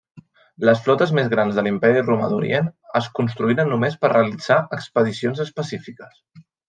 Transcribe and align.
Les 0.67 0.79
flotes 0.85 1.11
més 1.17 1.27
grans 1.33 1.59
de 1.59 1.63
l'Imperi 1.67 2.01
Romà 2.07 2.29
d'Orient 2.31 2.71
es 3.01 3.09
construïen 3.19 3.69
només 3.75 3.99
per 4.05 4.11
realitzar 4.15 4.59
expedicions 4.79 5.45
específiques. 5.47 6.19